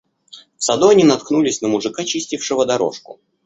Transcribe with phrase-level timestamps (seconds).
[0.57, 3.19] В саду они наткнулись на мужика, чистившего дорожку.